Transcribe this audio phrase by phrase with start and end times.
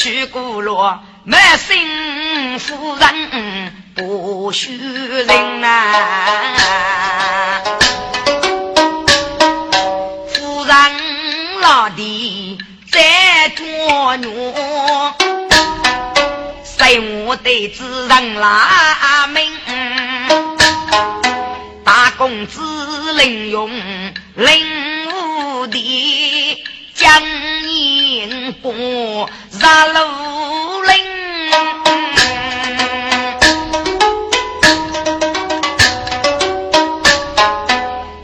[0.00, 7.60] 去古罗满心夫人不许人啊，
[10.32, 10.74] 夫人
[11.60, 12.56] 老弟
[12.90, 14.54] 在做奴，
[16.64, 19.52] 谁我的子人拉命？
[21.84, 23.70] 大公子领用
[24.34, 24.66] 领
[25.12, 27.22] 武的将
[27.68, 29.28] 银波
[29.60, 29.98] 杀路
[30.84, 30.96] 林，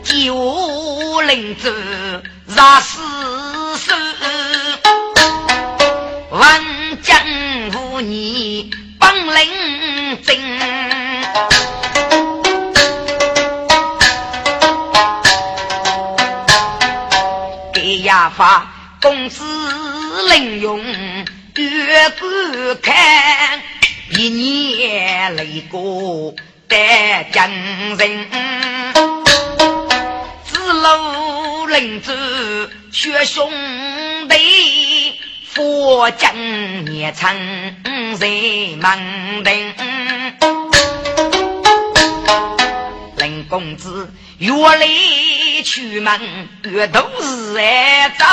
[0.03, 2.99] 九领子杀死
[3.77, 3.93] 手，
[6.31, 6.59] 万
[7.03, 7.15] 将
[7.75, 10.35] 无你帮领真。
[18.07, 18.65] 家发
[19.01, 19.43] 公子
[20.29, 20.79] 领用
[21.97, 22.95] 月观看，
[24.11, 26.31] 一年累过
[26.67, 26.77] 得
[27.31, 27.49] 江
[27.97, 28.29] 人，
[30.43, 32.13] 子路领走
[32.91, 33.51] 学兄
[34.29, 35.15] 弟，
[35.49, 36.31] 佛将
[36.93, 37.35] 也成
[37.83, 38.19] 人
[38.77, 39.73] 门庭，
[43.17, 44.13] 林公子。
[44.37, 44.87] 越来
[45.65, 48.25] 出门越都是在走，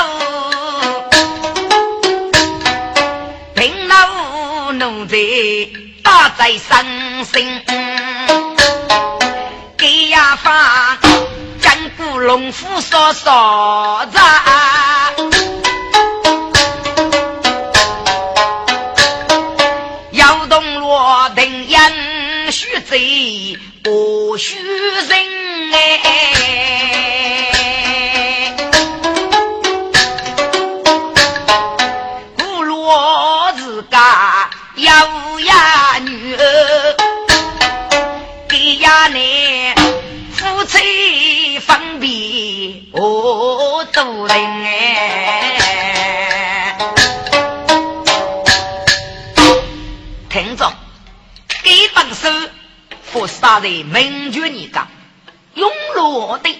[3.64, 5.16] 平老奴才
[6.02, 7.62] 打在身心，
[9.78, 10.98] 给呀发
[11.62, 14.18] 江古龙虎少少子，
[20.10, 25.73] 摇动罗定烟须贼不须人。
[53.64, 54.88] 的名绝你讲。
[55.54, 56.50] 永乐的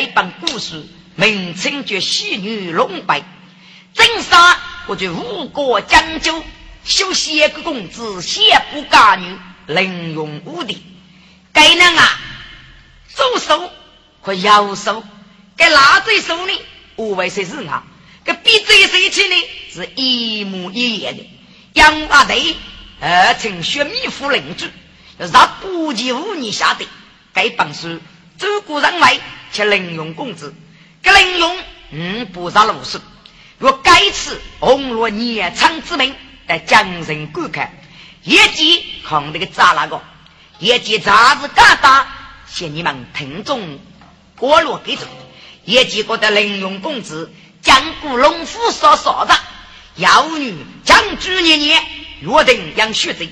[0.00, 0.84] 一本故事，
[1.14, 3.20] 名称叫《戏女龙白》。
[3.94, 6.42] 真杀我就五国将就，
[6.84, 8.42] 修仙个公子，先
[8.72, 10.82] 不嫁女，凌用无敌。
[11.52, 12.18] 该人啊，
[13.14, 13.70] 左手
[14.20, 15.04] 和右手，
[15.56, 16.52] 该哪只手呢？
[16.96, 17.84] 我为谁是啊？
[18.24, 19.34] 该闭嘴谁去呢？
[19.72, 21.28] 是一模一样的。
[21.74, 22.56] 杨阿队
[23.00, 24.66] 二称学米夫邻居，
[25.18, 26.86] 让不及五年下的
[27.32, 28.00] 该本书。
[28.36, 29.20] 周国人为
[29.52, 30.54] 且领用公子，
[31.02, 31.56] 这领用
[31.90, 32.98] 嗯不杀鲁肃，
[33.58, 36.14] 若该次红罗年长之名，
[36.48, 37.72] 在江人观看，
[38.24, 40.02] 业绩看那个咋那个，
[40.58, 42.06] 业绩咋子干大？
[42.52, 43.80] 请你们听众
[44.36, 45.06] 过路给走，
[45.64, 47.32] 业绩觉得林用公子
[47.62, 49.36] 江古龙虎所说的，
[49.96, 51.84] 妖女将居年年
[52.20, 53.28] 约定养学子，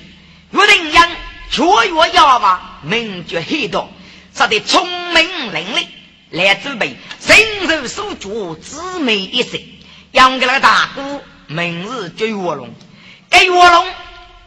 [0.51, 1.09] 约定养
[1.53, 3.87] 雀跃哑巴，名绝黑道，
[4.33, 5.87] 杀得聪明伶俐，
[6.31, 9.61] 来准备伸手手脚姊妹一生，
[10.13, 12.73] 养给那个大哥名字叫卧龙，
[13.29, 13.85] 给卧龙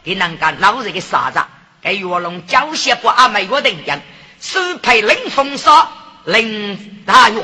[0.03, 1.41] 给人家老人的傻子，
[1.81, 4.01] 给卧龙教些不阿美国的样，
[4.41, 5.87] 是配林风沙
[6.25, 7.41] 林大药，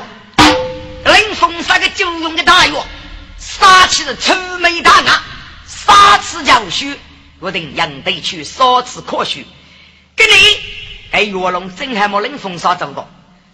[1.06, 2.84] 林风沙个就用的大药，
[3.38, 5.22] 杀起是粗眉大牙，
[5.66, 6.98] 杀气教学，
[7.44, 9.46] 我定杨得去杀气可许。
[10.16, 10.32] 给你，
[11.10, 13.06] 哎，岳龙真还没林风沙走过，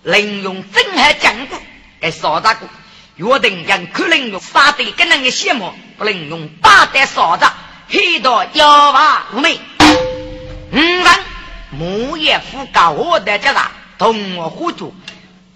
[0.05, 1.59] 林用真还讲过，
[2.01, 2.69] 哎，少大哥，
[3.17, 7.45] 约定让可能用杀的跟人的羡慕，不能用大胆少子，
[7.89, 9.59] 很多妖娃无美。
[10.71, 11.07] 嗯，人
[11.71, 14.95] 木叶夫高我的家长同我合作，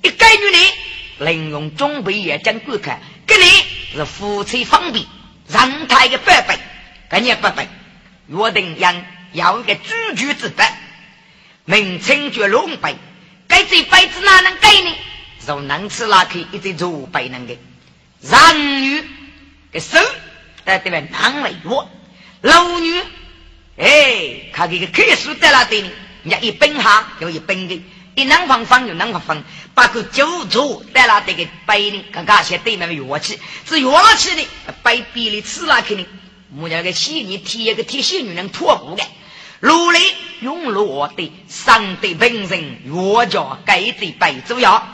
[0.02, 3.44] 一个女的，林用准备也将观看，给你
[3.92, 5.06] 是夫妻方便，
[5.46, 6.56] 让他一个伯伯，
[7.08, 7.62] 给你伯伯，
[8.29, 10.65] 约定让要一个居居之德。
[11.67, 12.94] 名称叫龙背，
[13.49, 14.97] 该这辈子哪能给呢？
[15.47, 17.59] 若能吃拉去，一直做背能给。
[18.21, 19.03] 男女
[19.73, 19.99] 的手
[20.65, 21.91] 在这边难为我，
[22.43, 23.03] 老女
[23.76, 25.91] 哎，看这个开书在那里呢？
[26.23, 27.82] 人家一本下有一本的，
[28.15, 29.44] 一能方方就能方方，
[29.75, 34.47] 把个九组在那这个背呢，刚刚些对面的乐器，是乐器呢，
[34.82, 36.06] 背比里吃拉去呢。
[36.54, 39.02] 木匠个细泥贴一个贴细女人脱布的。
[39.61, 39.99] 努力
[40.40, 44.87] 用罗的上的本人越家该这辈主要，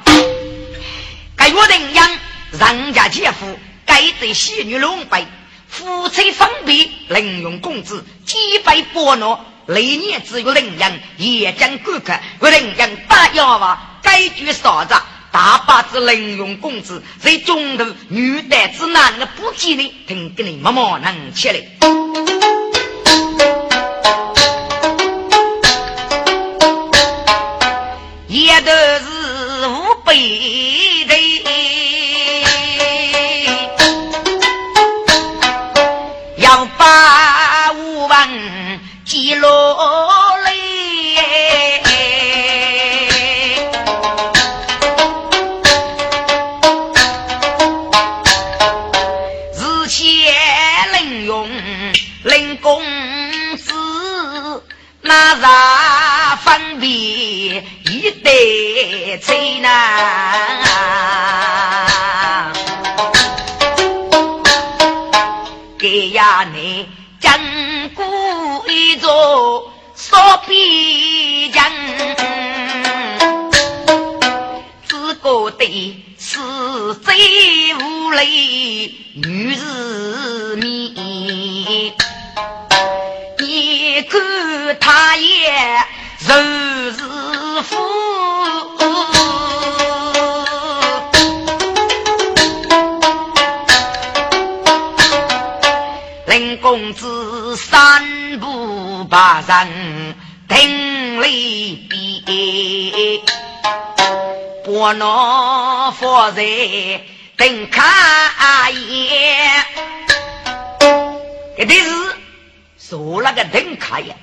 [1.34, 2.18] 该约定样
[2.52, 5.26] 人家姐夫该这喜女龙辈
[5.66, 14.94] 夫妻分别另用工资几百拨诺历年只有人样也将顾客约定样大要娃该句啥子
[15.32, 21.60] 大把子零用工资在中途女的之男的不记呢听给你妈妈能起来。
[28.26, 30.14] 也都是五百
[66.20, 66.86] 给呀你
[67.18, 67.32] 讲
[67.94, 68.04] 过
[68.68, 71.72] 一座烧皮匠，
[74.86, 76.38] 只觉得是
[76.96, 81.94] 最无泪女子面，
[83.38, 84.20] 你看
[84.78, 85.50] 他也
[86.18, 86.34] 如
[86.92, 86.98] 是。
[87.62, 87.76] 夫，
[96.60, 100.14] 公子三步把人
[100.46, 103.20] 顶里边，
[104.64, 106.42] 拨脑放在
[107.36, 109.64] 等开眼，
[111.56, 111.90] 这的是
[112.78, 114.14] 说那个等开眼，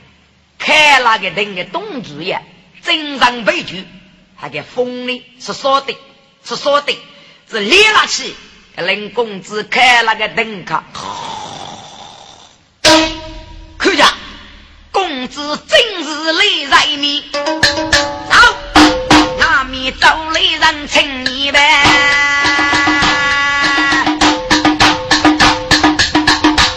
[0.59, 2.41] 开那个灯的动作呀。
[2.83, 3.83] 真上悲剧，
[4.35, 5.25] 还给风呢？
[5.39, 5.97] 是说的，
[6.43, 6.95] 是说的，
[7.49, 8.35] 是立了起。
[8.77, 10.83] 林公子开了个灯卡，
[15.27, 17.23] 子真是累人面。
[18.29, 18.55] 好，
[19.37, 21.59] 那面走来人请你呗。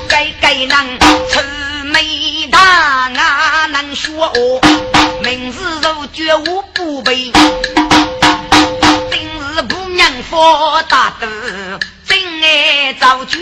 [0.09, 1.41] 该该能出
[1.93, 4.61] 眉大啊，能说哦。
[5.23, 7.33] 明日如绝无不备，
[9.13, 11.29] 今日不娘佛大德，
[12.07, 13.39] 真爱造句。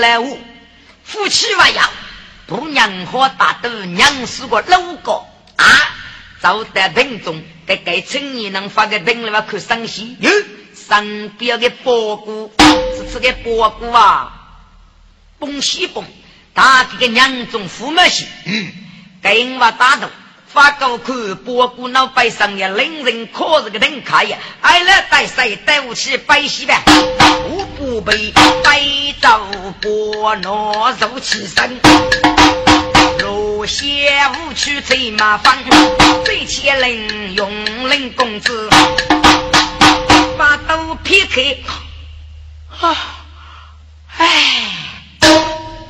[0.00, 0.38] 来我。
[1.04, 1.82] 夫妻娃要
[2.46, 5.12] 不娘和大都娘是个老个
[5.56, 5.64] 啊！
[6.40, 9.46] 走在病中，给给青年能发个病来吧？
[9.48, 10.30] 看生喜哟，
[10.74, 12.52] 上边个包谷
[12.96, 14.32] 是吃个包谷啊！
[15.38, 16.04] 崩西崩，
[16.54, 18.26] 打这个娘中父母戏，
[19.22, 20.08] 跟我打斗。
[20.46, 24.38] 发高看，波谷脑背上也令人可是个等看呀！
[24.62, 26.82] 挨了带谁带武器摆西呗？
[27.88, 28.32] 我不被
[28.64, 28.80] 白
[29.20, 29.38] 昼
[29.80, 31.80] 波诺入其身，
[33.20, 35.56] 若些无趣最麻烦，
[36.24, 37.48] 最欠人用
[37.88, 38.68] 人公子
[40.36, 41.56] 把刀劈开，
[42.80, 42.96] 啊，
[44.16, 44.64] 唉，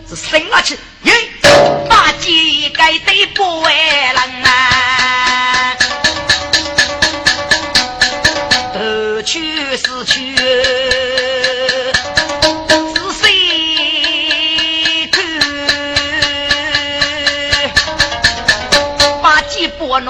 [0.06, 1.12] 是生了气，耶！
[1.88, 5.76] 把鸡该得不为人啊，
[8.74, 9.40] 得去
[9.78, 10.36] 是去，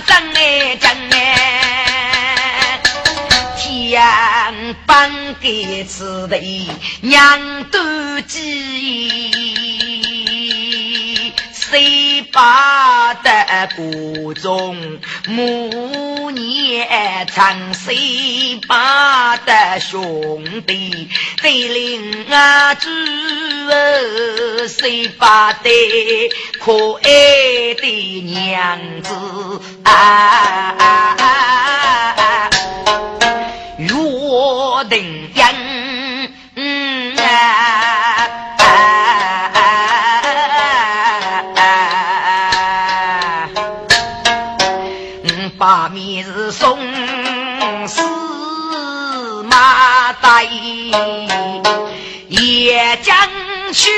[0.00, 2.80] 真哎真哎，
[3.56, 6.70] 天崩盖此地
[7.02, 9.81] 娘都记。
[11.72, 13.30] 谁把的
[13.74, 17.72] 谷中母年长？
[17.72, 21.08] 谁把的兄弟
[21.40, 22.90] 对领啊主？
[24.68, 25.70] 谁把的
[26.60, 29.14] 可爱的娘子
[29.84, 30.76] 啊？
[33.78, 33.88] 约
[34.90, 35.71] 定人
[52.28, 53.14] 也将
[53.72, 53.90] 去。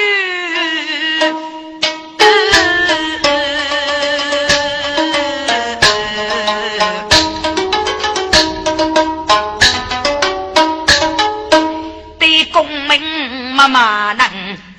[12.19, 14.27] 对功名妈妈能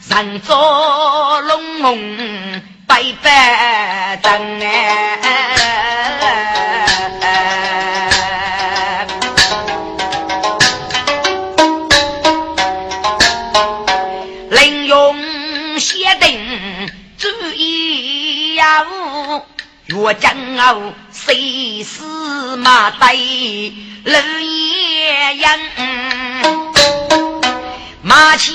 [0.10, 1.82] 人做龙
[2.88, 5.05] 拜拜真哎。
[19.98, 23.16] 我将傲谁死马带
[24.04, 25.58] 老爷样，
[28.02, 28.54] 马前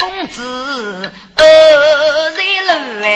[0.00, 1.44] 公子二
[2.32, 2.72] 在路
[3.04, 3.06] 哎，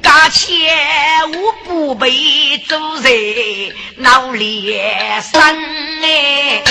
[0.00, 0.48] 家前
[1.32, 2.10] 我不被
[2.68, 3.10] 走在
[3.96, 4.80] 脑里
[5.32, 5.42] 生
[6.02, 6.62] 哎。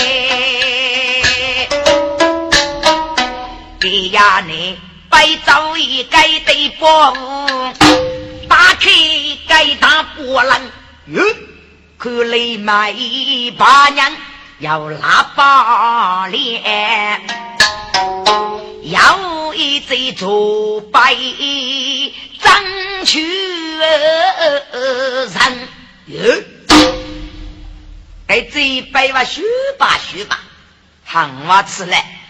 [3.82, 4.78] 给呀你
[5.10, 7.12] 摆早一盖对包，
[8.48, 8.88] 打开
[9.48, 10.60] 盖大波浪，
[11.06, 11.20] 哟，
[11.98, 12.94] 看来买
[13.58, 14.12] 把娘
[14.60, 17.20] 要拉把脸，
[18.84, 21.16] 要一嘴做白
[22.40, 23.20] 争取
[23.78, 24.62] 人，
[26.06, 26.42] 哟，
[28.28, 29.42] 哎，这白话学
[29.76, 30.38] 吧学吧，
[31.04, 32.20] 喊我吃来。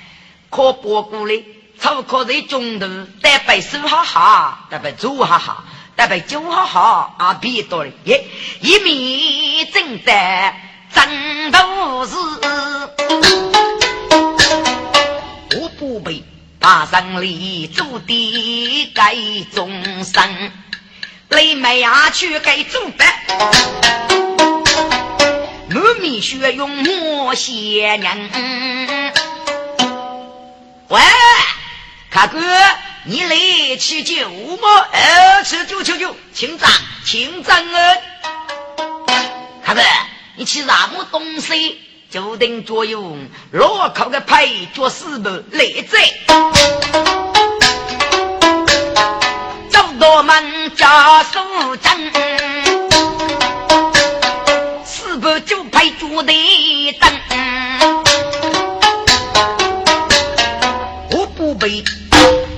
[0.55, 1.43] 可包过来，
[1.81, 2.87] 超可在中途，
[3.23, 5.65] 得被手哈哈，得被足哈哈，
[5.97, 8.23] 得被脚哈哈，啊，别多了耶！
[8.61, 10.55] 一米正的
[10.93, 12.17] 真都是，
[15.59, 16.23] 我不被
[16.59, 19.17] 大山里走的该
[19.55, 20.51] 众生，
[21.31, 23.05] 你们呀去该做的，
[25.71, 29.32] 满面血用莫些娘。
[30.93, 31.01] 喂，
[32.11, 32.39] 卡哥，
[33.05, 34.87] 你来吃酒吗？
[34.93, 36.71] 呃，吃酒吃酒，请站，
[37.03, 37.97] 请站啊！
[39.65, 39.81] 卡哥，
[40.37, 41.81] 你吃什么东西？
[42.11, 43.17] 就等左右
[43.53, 46.13] 落口的牌，做四步来在。
[49.71, 51.41] 走到门家书
[51.77, 52.13] 正，
[54.85, 57.22] 四步就拍桌的灯。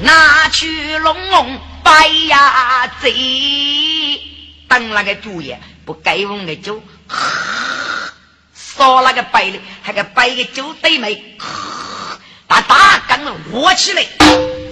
[0.01, 4.21] 拿去龙龙摆呀贼，
[4.69, 6.83] 等那个主爷不该用的酒，
[8.55, 11.37] 烧那个白的，还个摆个酒对没？
[12.47, 13.21] 把大缸
[13.53, 14.05] 握起来，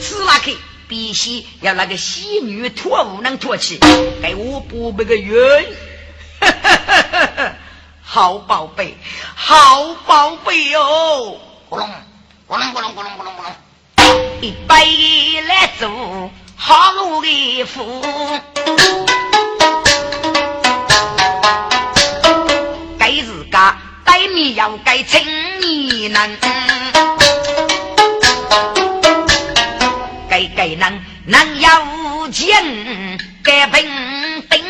[0.00, 0.56] 吃那去，
[0.88, 3.78] 必须要那个仙女托物能托起，
[4.22, 5.66] 给我不那个冤。
[8.02, 8.96] 好宝贝，
[9.34, 11.40] 好宝贝哟！
[11.70, 11.88] 咕隆
[12.46, 13.54] 咕隆咕隆咕隆咕隆咕隆，
[14.40, 18.02] 一杯来做好的福。
[22.98, 25.20] 该自家该你要该请
[25.60, 26.36] 你能，
[30.28, 34.60] 该该能能要钱该平等。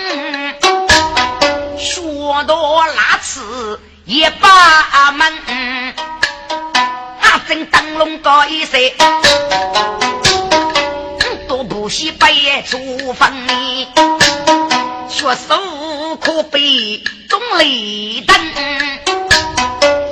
[1.79, 5.33] 说多那次也把门，
[7.49, 8.95] 正灯笼高一些，
[11.49, 13.89] 都不惜白出风里，
[15.09, 18.37] 学手可背中雷灯，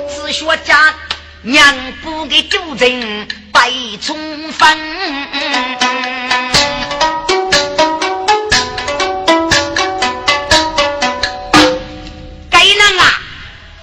[0.09, 0.93] 只学家
[1.41, 4.17] 娘不给纠正白冲
[4.51, 4.77] 锋。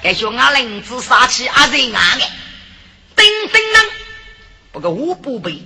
[0.01, 2.25] 该说俺林子杀气阿人俺的，
[3.19, 3.85] 叮叮当，
[4.71, 5.65] 不过五不背，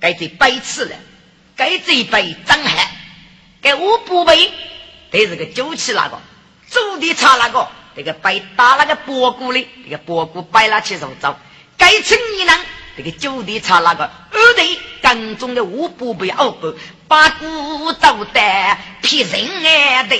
[0.00, 0.96] 该这白痴了，
[1.56, 2.90] 该这背张海，
[3.62, 4.50] 该五不背，
[5.12, 6.18] 得是个酒气那个，
[6.66, 11.38] 走的差那个，这个白打那个波谷的，这个波谷摆拉起手走，
[11.78, 12.52] 该请你呢，
[12.96, 16.74] 这个酒的差那个，二队当中的五不背二不，
[17.06, 20.16] 把鼓走的劈人哎的。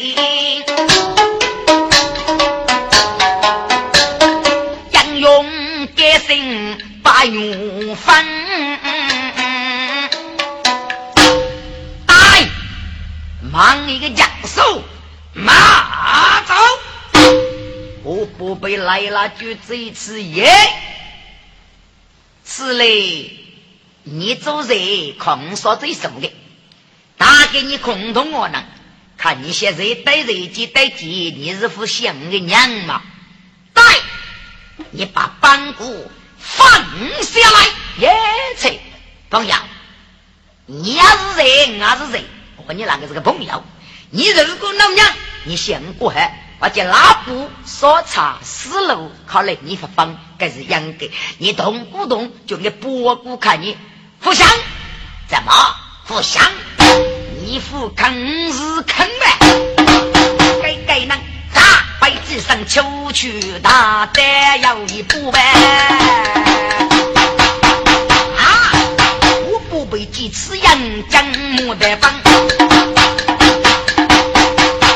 [6.01, 8.25] 改姓把用分，
[12.07, 12.49] 来
[13.53, 14.83] 忙一个将手
[15.35, 16.55] 马走，
[18.03, 20.51] 我不被来了就这一次耶，
[22.45, 23.39] 此类
[24.03, 24.79] 你做人
[25.19, 26.33] 空说最什么的，
[27.19, 28.65] 打给你空洞我呢？
[29.19, 33.03] 看你现在带人机带机，你是副像个娘吗？
[34.81, 34.87] 对。
[34.91, 36.69] 你把班鼓放
[37.23, 37.67] 下来，
[37.99, 38.13] 耶！
[38.57, 38.81] 切，
[39.31, 39.55] 朋友，
[40.67, 42.25] 你要是人，我是人，
[42.57, 43.63] 我和你那个是个朋友。
[44.11, 45.07] 你如果老娘，
[45.45, 51.09] 你想过海，我叫拉布烧茶思路，考虑你发疯，这是应该。
[51.39, 53.77] 你动不动就给波谷看你
[54.23, 54.49] 互相
[55.29, 55.53] 怎么
[56.07, 56.43] 互相？
[57.43, 59.39] 你互坑是坑呗，
[60.63, 61.30] 该该能。
[62.11, 65.39] 白纸上秋去大胆要一步呗！
[68.37, 68.73] 啊，
[69.49, 70.77] 我不被几次杨
[71.09, 72.13] 将没得帮，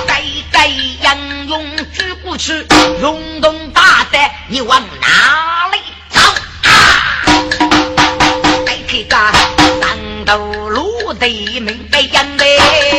[0.08, 0.66] 该该
[1.02, 2.66] 杨勇举过去，
[3.00, 6.18] 隆咚大胆，你往哪里走？
[6.64, 7.22] 啊！
[8.66, 9.32] 该去干
[9.80, 12.93] 三头路对门该杨嘞。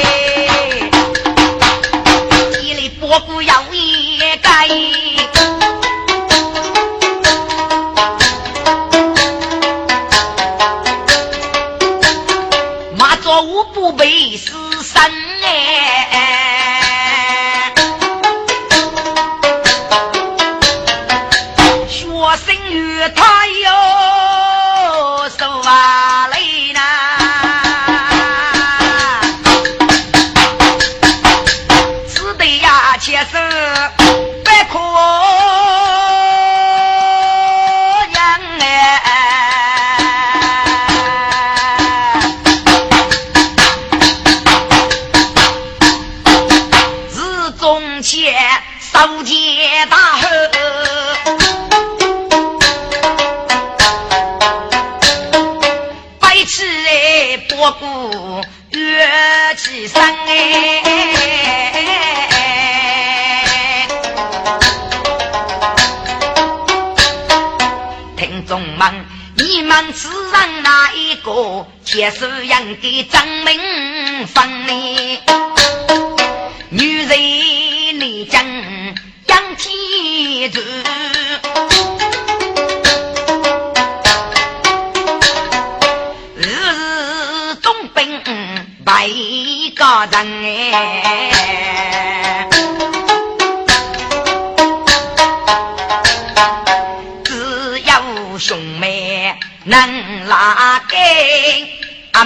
[71.96, 73.75] 也是人嘅证明。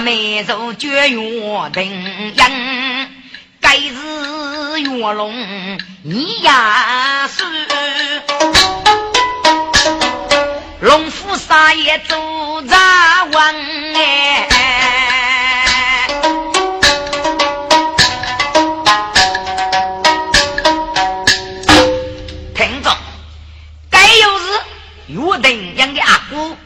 [0.00, 3.10] 妹做绝缘定人，
[3.60, 5.32] 该是月龙
[6.02, 6.50] 你也
[7.28, 7.44] 是。
[10.80, 12.16] 龙虎山也走
[12.62, 12.74] 着
[13.32, 13.54] 王
[13.94, 14.48] 哎，
[22.54, 22.96] 听着，
[23.90, 24.44] 该又是
[25.08, 26.56] 岳定阳的阿姑，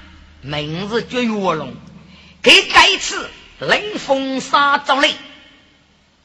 [0.43, 1.75] 名字叫岳龙，
[2.45, 3.29] 给该次
[3.59, 5.17] 冷风沙着嘞。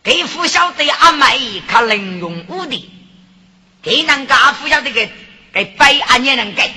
[0.04, 2.90] 给夫晓得阿妹可能用武的，
[3.82, 5.10] 给人家夫晓得个
[5.52, 6.72] 给白阿娘人给，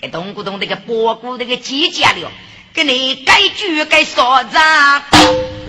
[0.00, 2.30] 给东古东这个波姑这个姐姐了，
[2.74, 4.58] 给你该句该说着，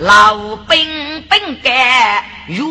[0.00, 2.62] 老兵兵该约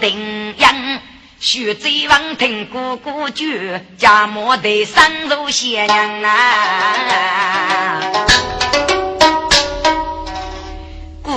[0.00, 1.00] 定样，
[1.40, 6.94] 学贼王听姑姑句，家莫得三肉贤娘啊，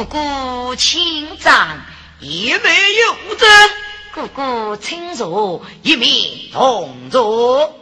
[0.05, 1.79] 姑姑请长。
[2.19, 3.49] 一没有真，
[4.13, 6.09] 哥哥请坐，一面
[6.51, 7.73] 同坐。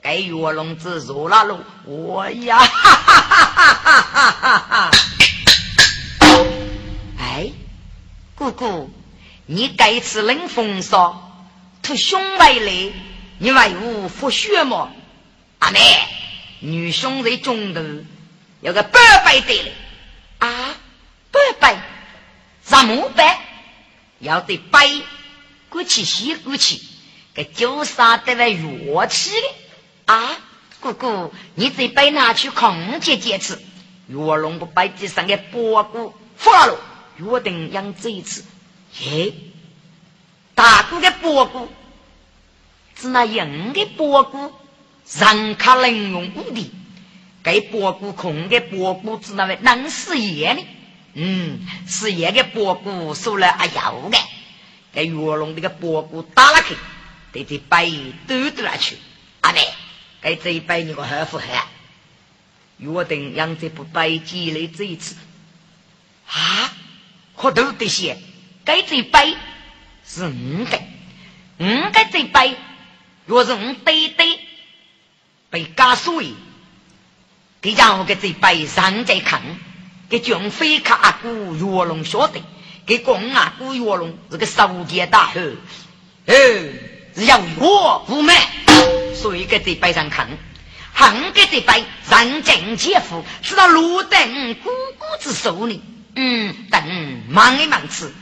[0.00, 4.90] 该月龙子坐了喽，我呀，哈哈哈哈哈哈！
[7.18, 7.52] 哎，
[8.36, 8.90] 姑姑，
[9.46, 11.46] 你该次冷风骚，
[11.82, 12.92] 吐胸外来，
[13.38, 14.90] 你为我服血么？
[15.58, 15.80] 阿妹，
[16.60, 17.82] 女兄在中头
[18.60, 19.72] 有个八百的，
[20.38, 20.74] 啊，
[21.36, 21.82] 八百，
[22.64, 23.38] 什么百？
[24.18, 24.88] 要得白，
[25.68, 26.80] 过去洗过去，
[27.34, 30.30] 给酒杀得了乐器的啊！
[30.80, 33.60] 姑姑，你这杯拿去空姐姐吃，
[34.06, 36.78] 月龙不摆地上的波骨，服了喽！
[37.18, 38.42] 约定养这一次，
[39.00, 39.34] 耶！
[40.54, 41.68] 大姑的波骨，
[42.94, 44.52] 只那硬的波谷，
[45.12, 46.72] 人卡能用武的，
[47.42, 50.66] 给波骨空的波骨，只那位能死爷呢？
[51.18, 54.18] 嗯，是一个波骨收了阿瑶的，
[54.92, 56.76] 给月龙这个波骨打了去，
[57.32, 57.90] 对这白
[58.28, 58.98] 兜兜了去。
[59.40, 59.66] 阿妹，
[60.20, 61.44] 给这一杯你个何福喝？
[62.76, 65.16] 约定让这部白积累这一次
[66.28, 66.70] 啊，
[67.34, 68.18] 可都得些。
[68.66, 69.36] 给这一杯
[70.04, 70.78] 是五个，
[71.58, 72.56] 五个这一杯
[73.24, 74.38] 若是五对对
[75.48, 76.34] 被加水，
[77.62, 79.40] 给让我给这一杯上在看。
[80.08, 82.40] 给军飞卡阿姑月龙晓得，
[82.86, 85.42] 给公阿姑月龙是个守节大汉，
[86.26, 86.34] 哦，
[87.14, 88.36] 是要我不满，
[89.14, 90.28] 所以给这背上看，
[90.94, 95.82] 横给这背人尽皆福，知道路灯姑姑之手里。
[96.14, 96.82] 嗯，等
[97.28, 98.12] 忙一忙吃，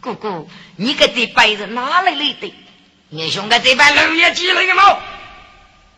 [0.00, 2.54] 姑姑，你给这摆是哪里来的？
[3.10, 4.82] 你兄弟这班六月积累的吗？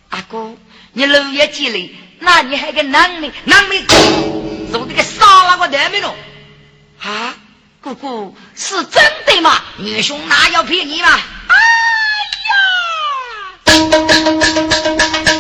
[0.09, 0.59] 阿姑，
[0.95, 4.54] 你六月积累，那你还个男的，男的。
[5.47, 6.15] 那个得没咯？
[7.03, 7.35] 啊，
[7.83, 9.63] 姑姑是真的吗？
[9.77, 11.09] 女兄哪要骗你嘛？
[11.49, 11.55] 哎
[13.75, 15.34] 呀，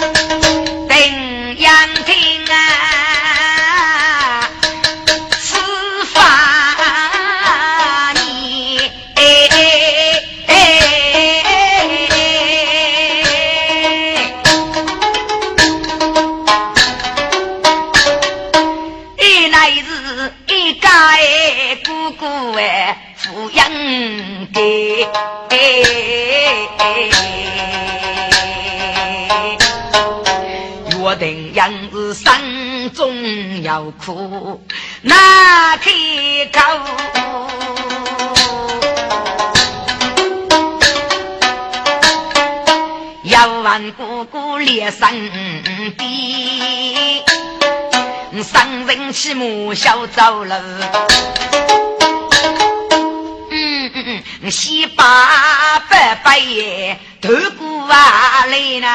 [31.00, 32.40] 约定样子山
[32.92, 34.64] 中要苦，
[35.02, 35.90] 哪开
[36.52, 36.60] 口？
[43.24, 45.10] 要问姑姑脸上
[45.96, 47.24] 的，
[48.42, 50.60] 上人骑木小走了。
[54.50, 58.86] 西八百百耶，头骨啊来呐！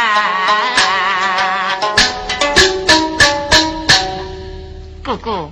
[5.03, 5.51] 姑姑，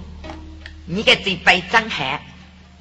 [0.86, 2.22] 你个嘴巴张开，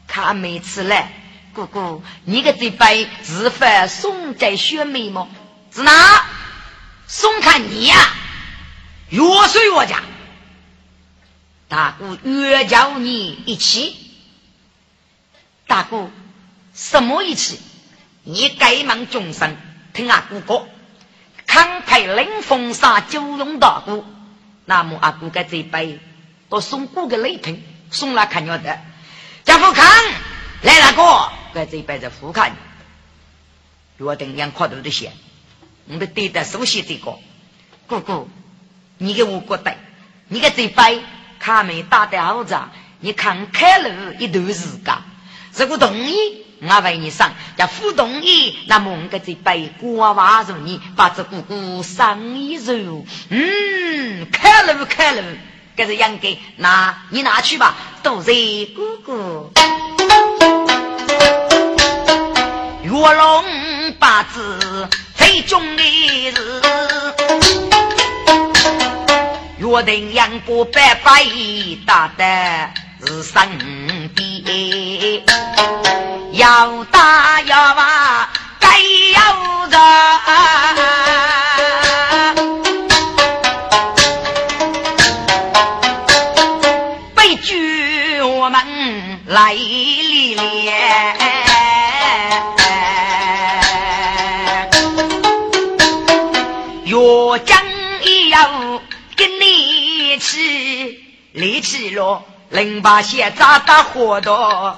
[0.06, 1.10] 看没吃来。
[1.54, 2.86] 姑姑，你个嘴巴
[3.24, 5.28] 是否松在选美吗？
[5.74, 6.26] 是哪？
[7.06, 7.96] 松看你呀，
[9.08, 10.02] 越睡越家。
[11.68, 13.96] 大姑越叫你一起，
[15.66, 16.10] 大姑。
[16.76, 17.58] 什么意思？
[18.22, 19.56] 你该忙众生，
[19.94, 20.68] 听阿姑哥，
[21.46, 24.04] 慷慨冷风沙九龙大姑，
[24.66, 25.98] 那么阿姑该这杯
[26.50, 28.78] 都送姑个雷霆，送来看要得。
[29.44, 29.86] 叫富康
[30.62, 32.50] 来大哥，该这杯在富康，
[33.96, 35.12] 约定两块头的钱，
[35.86, 37.18] 我们对待熟悉这个
[37.86, 38.28] 姑姑，
[38.98, 39.74] 你给我过得，
[40.28, 41.02] 你个这杯
[41.38, 42.68] 卡没打得好着，
[43.00, 44.94] 你看开了一段时间。
[45.54, 53.04] 如果同意，我为你上；要不同意，那么我这背锅娃子你把这姑姑上一揉。
[53.28, 55.22] 嗯，开了开了，
[55.76, 58.32] 这是应该，那你拿去吧，都是
[58.74, 59.52] 姑姑。
[62.82, 65.82] 月龙八字最重的
[66.30, 66.62] 是，
[69.58, 71.26] 约定杨过百百
[71.84, 72.70] 大的
[73.04, 73.58] 是生
[74.14, 75.24] 的，
[76.32, 78.28] 要打要骂
[78.58, 78.80] 该
[79.14, 79.78] 要的，
[87.14, 91.16] 悲剧我们来历练。
[101.32, 104.76] 力气了，零八线扎打活多，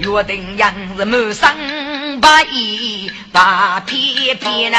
[0.00, 4.78] 约定样子满身白衣把皮皮呢。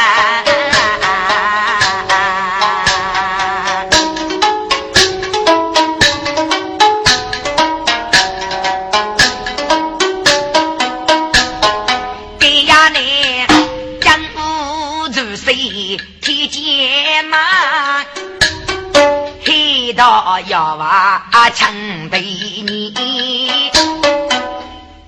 [19.96, 22.94] 到要娃强对你，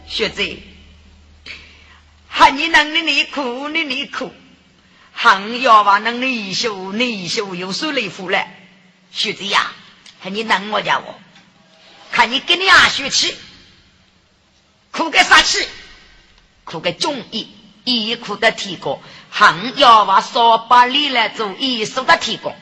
[0.07, 0.57] 学子，
[2.29, 4.33] 喊你能力你苦你你苦，
[5.11, 8.47] 喊要娃能力一宿你一宿又受累苦了，
[9.11, 9.71] 学子呀，
[10.21, 11.19] 喊你能我家我，
[12.11, 13.35] 看你跟你阿学气，
[14.91, 15.67] 苦个啥气？
[16.63, 17.49] 苦个中医，
[17.83, 22.53] 医苦的提高，喊要娃少把力来做医术的提高，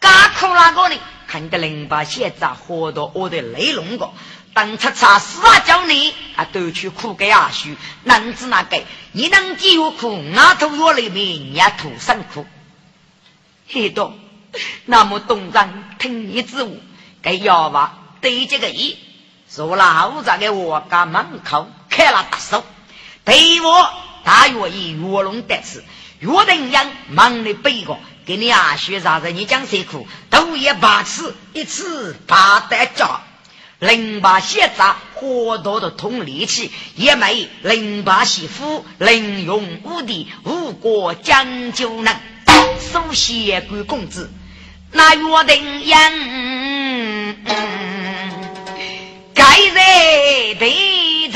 [0.00, 0.96] 干苦那个呢？
[1.28, 4.10] 看你的零八线咋活到我的雷龙个，
[4.52, 8.82] 当初查死啊叫你啊都去苦给阿叔，男子那个
[9.12, 12.44] 你能给我苦，俺头我里面也土生苦。
[13.68, 14.12] 嘿多，
[14.86, 16.80] 那么东张听你之物，
[17.22, 18.98] 给哑巴对这个一，
[19.48, 22.64] 说老子给我家门口开了大手，
[23.24, 23.88] 对我
[24.24, 25.84] 大约以卧龙得此，
[26.18, 27.96] 约定样忙的背个。
[28.26, 29.30] 给你啊，学啥子？
[29.30, 30.06] 你讲谁苦？
[30.30, 33.22] 头一八次，一次八得家，
[33.78, 42.14] 零八写杂，活多的通力气，也没零八媳妇，零用无敌，无过讲究能，
[42.92, 44.30] 首先归公子，
[44.92, 46.12] 那约定样，
[49.34, 51.28] 该在对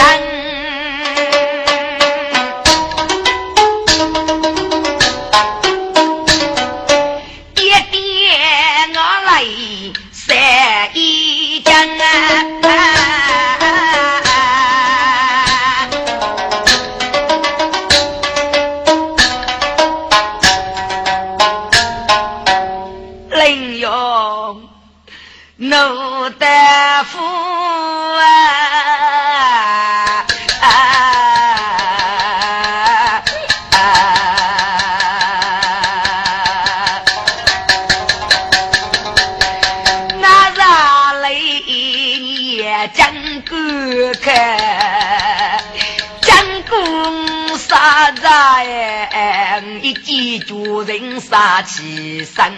[46.23, 52.53] 将功杀在一记主人杀起身，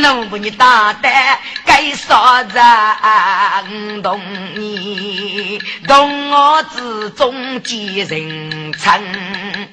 [0.00, 4.20] 弄不你大胆该杀人动
[4.54, 9.71] 你，动我之中见人称。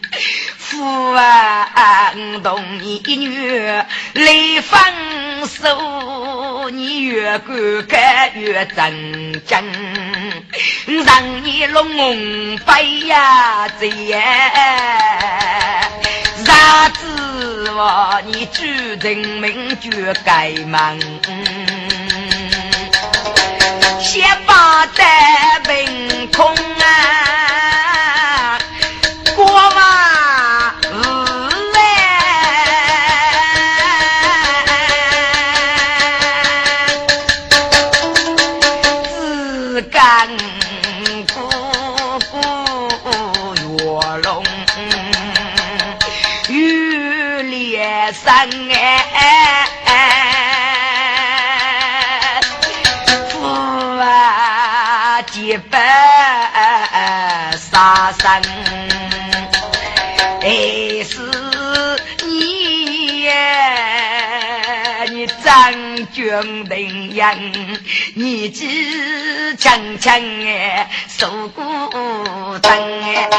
[0.79, 3.83] 父啊，懂你一女来
[4.61, 9.61] 分手，你越敢干越真真，
[11.03, 13.89] 让你龙飞呀这
[16.45, 18.21] 啥子话？
[18.25, 18.63] 你主
[19.01, 20.97] 人命绝该忙，
[24.01, 27.88] 先把带凭空啊，
[65.49, 66.09] 还是你，你真。
[66.11, 67.51] 军定人，
[68.13, 71.59] 年纪轻轻哎，受过
[72.59, 72.71] 征
[73.03, 73.29] 哎。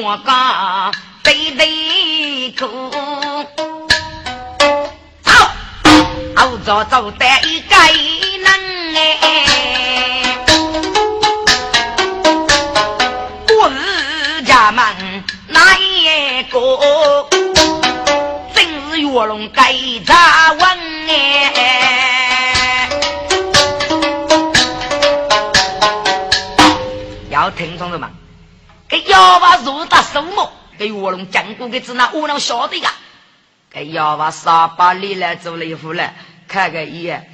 [0.00, 2.66] 我讲对对苦，
[6.70, 7.74] 我做得一个
[8.44, 8.52] 能
[8.94, 10.36] 哎，
[13.58, 14.84] 我是家门
[15.46, 16.58] 哪一个？
[18.54, 19.72] 真是卧龙该
[20.04, 20.60] 咋问
[21.08, 22.90] 哎？
[27.30, 28.10] 要听懂了吗？
[28.86, 30.52] 给哑巴入大什么？
[30.78, 32.92] 给卧龙讲过给只那卧龙晓得呀？
[33.70, 36.14] 给哑巴沙巴里来做了一副来，
[36.48, 37.30] 看个一眼，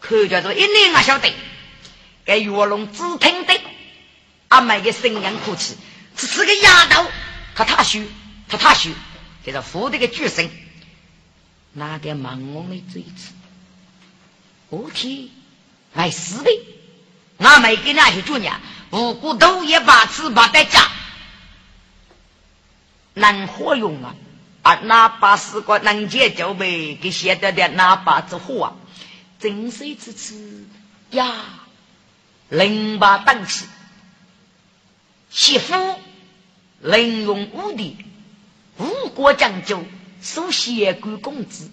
[0.00, 1.30] 看叫做一年啊晓得。
[2.24, 3.60] 给卧龙只听的，
[4.48, 5.76] 阿妹个声音哭泣，
[6.16, 7.04] 只是个丫头，
[7.56, 8.08] 他太虚，
[8.48, 8.94] 他太虚，
[9.42, 10.48] 给他扶的个巨声，
[11.72, 13.32] 那个忙我们这一次？
[14.68, 15.28] 我天，
[15.94, 16.50] 来死的！
[17.38, 20.88] 俺没给那些主娘，无辜都也把吃把在家，
[23.14, 24.14] 能活用啊！
[24.62, 26.98] 啊，哪把是个能解就呗？
[27.00, 28.72] 给写的的哪把子货啊？
[29.38, 30.66] 真是之次
[31.12, 31.32] 呀！
[32.50, 33.64] 零八档次，
[35.30, 35.98] 媳妇
[36.80, 38.04] 能用武的，
[38.76, 39.82] 五国讲究，
[40.20, 41.70] 收贤贵公子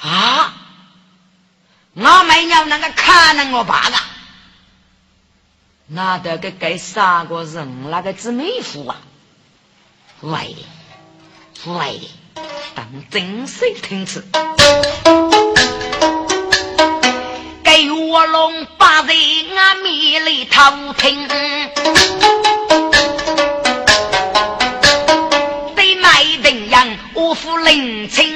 [0.00, 0.54] 啊！
[1.92, 3.96] 我没娘那个看能我爸个，
[5.86, 8.96] 那得给给三个人那个姊妹夫啊？
[10.20, 10.56] 喂
[11.66, 12.08] 的，坏的，
[12.76, 14.24] 当真是听次。
[17.64, 19.16] 给卧龙把人
[19.58, 20.60] 啊迷里偷
[20.96, 21.26] 听，
[25.74, 28.35] 得买定样我负领情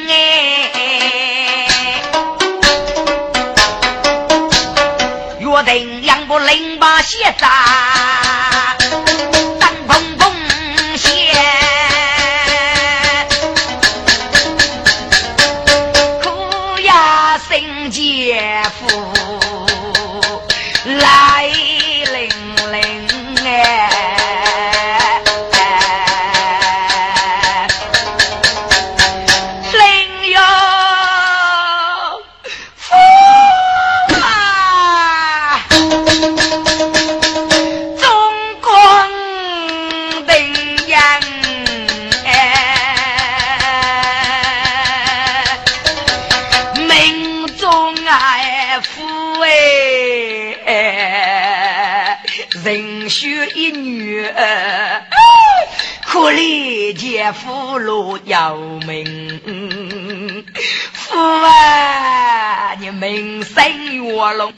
[58.25, 60.47] 有名，
[60.93, 64.53] 父啊，你名声卧龙，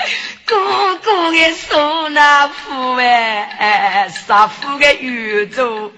[0.44, 5.92] 哥哥的手拿父哎，杀父的宇宙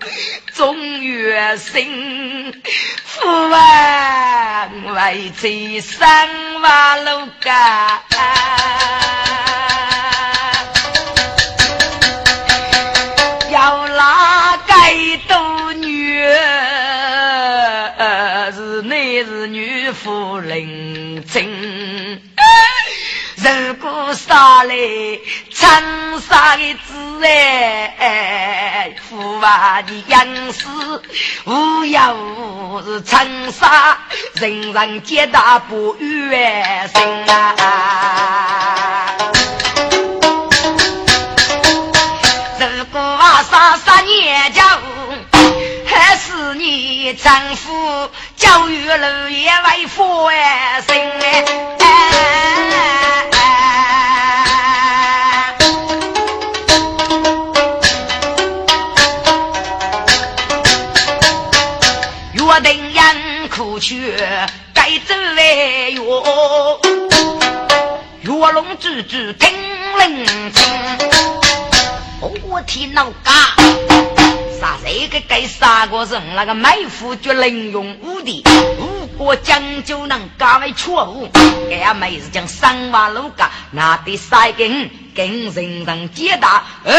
[0.54, 1.82] 终月生，
[3.04, 8.00] 父啊，为这三万路家。
[24.34, 24.74] 果杀来
[25.48, 30.66] 长沙的子哎，父娃的样式
[31.44, 32.00] 无有
[32.36, 33.96] 无是长沙
[34.34, 39.06] 人人皆大不远生啊！
[42.58, 43.18] 如果
[43.48, 44.64] 杀杀孽家。
[45.86, 51.44] 还是你丈夫教育了也为父哎，生哎，
[68.76, 69.50] 句句听
[69.98, 70.62] 人情，
[72.42, 73.32] 我听老家。
[74.60, 76.34] 杀谁个该杀个人？
[76.34, 78.42] 那个埋伏就能用武的，
[78.78, 81.28] 如果将就能搞为错误，
[81.70, 84.64] 俺妹子将三瓦楼嘎，那得杀个
[85.14, 86.92] 跟人人接打，哦，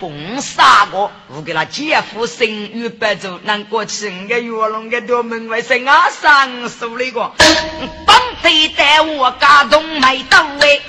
[0.00, 7.30] 蹦杀个，我给他姐夫生于白昼，难过去我个月龙个多门外生啊，上手那个，
[8.06, 10.80] 帮队带我家中没到位，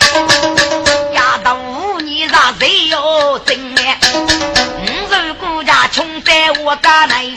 [1.13, 3.97] 丫头五年啥谁哟真哎，
[4.79, 7.35] 五十姑家穷在我家内，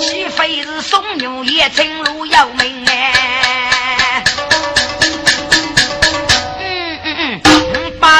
[0.00, 3.51] 岂非是送牛也成路要命哎。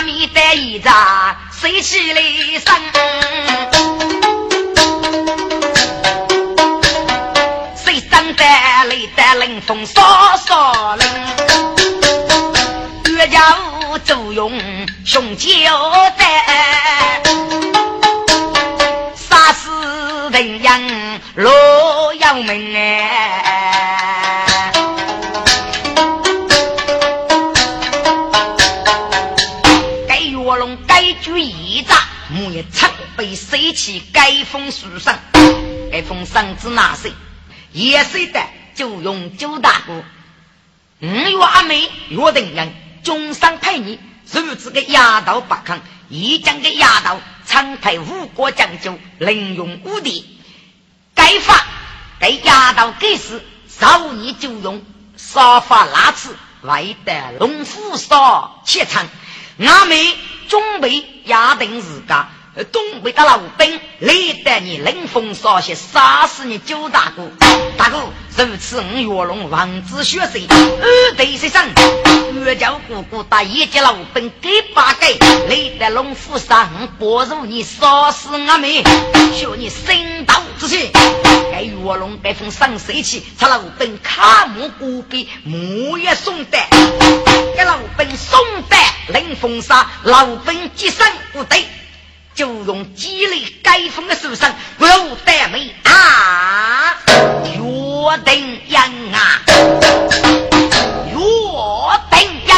[0.04, 2.20] 你带一扎谁起来
[2.58, 2.74] 生？
[7.76, 8.44] 谁生得
[8.88, 11.06] 雷得冷风扫扫冷？
[13.14, 13.56] 岳家
[13.90, 14.60] 五周用
[15.04, 15.48] 雄九
[16.18, 17.22] 代，
[19.14, 19.70] 杀死
[20.32, 20.80] 人阳
[21.36, 22.71] 洛阳门
[32.62, 35.18] 木也常被塞起该封书上。
[35.90, 37.12] 该封上字哪谁？
[37.72, 38.40] 也是的，
[38.74, 40.04] 就用九大哥。
[41.00, 43.98] 五月阿妹约定人，中山派你
[44.30, 50.38] 如此个压道不抗，一将个压道常派五国将就，能用武力。
[51.14, 51.66] 该法
[52.18, 54.82] 该压道该死，少年就用
[55.16, 59.08] 杀法拉刺，外带龙虎烧切场。
[59.58, 60.16] 阿妹。
[60.48, 62.28] 准备压定自家，
[62.70, 67.26] 东北的老兵来带你冷风扫雪，杀死你九大哥。
[67.78, 67.98] 大哥，
[68.36, 71.66] 如此五月龙王子血色，二对身上，
[72.44, 75.06] 岳家姑姑打一级老兵给八个，
[75.48, 78.84] 来带龙虎上，不如你杀死阿妹，
[79.32, 80.90] 学你神道之气。
[81.50, 86.68] 该岳龙被封上水气，他老兵卡木孤臂，木也松带，
[87.56, 88.38] 给老兵松
[88.68, 88.76] 带。
[89.08, 91.66] 冷风沙，老兵接生不对，
[92.34, 96.96] 就用激励该封的书生，不得没啊，
[97.44, 98.80] 约定人
[99.14, 99.42] 啊，
[101.10, 101.14] 约
[102.10, 102.16] 定
[102.46, 102.50] 人，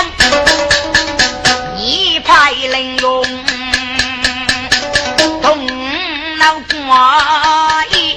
[1.76, 3.24] 你派人用
[5.42, 5.66] 动
[6.38, 8.16] 脑瓜一，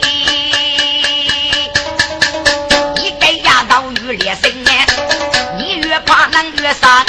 [2.95, 4.85] 你给压到越烈声哎，
[5.57, 7.03] 你越怕人越伤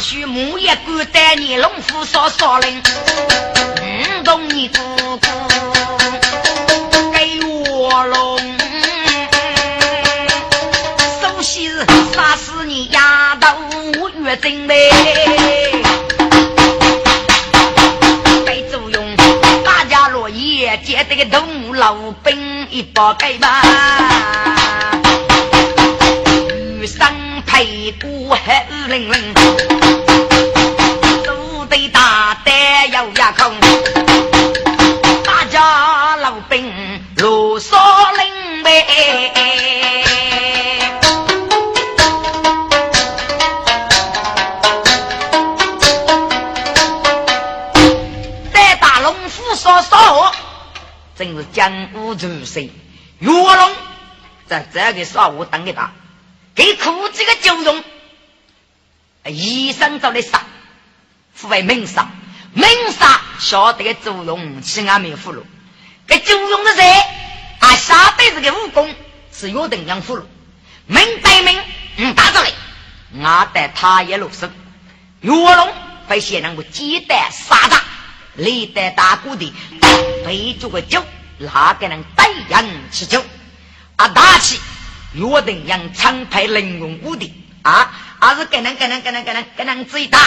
[0.00, 0.02] 哎。
[0.02, 2.82] 许木叶孤带你龙虎少少人，
[3.82, 4.78] 五动你姑
[5.18, 5.28] 姑
[7.12, 7.38] 给
[7.68, 8.38] 我龙，
[11.20, 11.70] 首先
[12.14, 13.48] 杀死你丫头
[14.00, 14.90] 我月真嘞，
[18.46, 19.16] 被作用
[19.62, 21.94] 大家落叶接得个东老
[22.24, 23.62] 兵一把盖吧，
[26.80, 27.06] 雨生
[27.46, 29.34] 配鼓黑冷冷。
[32.92, 33.50] 有牙口，
[35.24, 36.70] 大家老兵
[37.16, 37.78] 如少
[38.12, 38.84] 林呗。
[48.52, 50.32] 在大龙府说说，
[51.16, 52.62] 真是江湖传说。
[53.20, 53.70] 岳龙
[54.46, 55.92] 在这个上午等给他，
[56.60, 57.82] 你苦这个酒用，
[59.24, 60.42] 医生找的杀，
[61.32, 62.10] 父为名杀。
[62.52, 65.42] 明杀晓得个作用，其俺没俘虏。
[66.06, 66.86] 给作用的人，
[67.60, 68.94] 俺，下辈子的武功
[69.32, 70.24] 是约定养俘虏。
[70.84, 71.58] 明对明，
[71.96, 72.52] 嗯，打着来，
[73.24, 74.50] 俺带他也落手。
[75.22, 75.72] 岳龙
[76.08, 77.82] 被先让我鸡蛋杀炸，
[78.34, 79.50] 历代大姑的
[80.26, 81.02] 备足个酒，
[81.38, 83.24] 哪个能带人吃酒？
[83.96, 84.60] 啊，大气
[85.14, 87.32] 约定养长派能用武的
[87.62, 87.90] 啊。
[88.22, 90.18] 还是给人给人给人给人给人最大，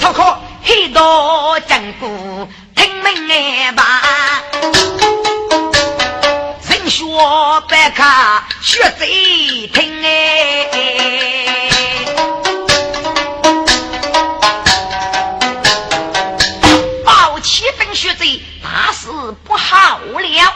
[0.00, 0.22] 超可
[0.62, 3.82] 很多讲故听明哎吧，
[6.68, 7.04] 人学
[7.68, 8.04] 百科
[8.62, 10.68] 学贼听哎，
[17.04, 19.08] 抱起本学贼大事
[19.42, 20.54] 不好了，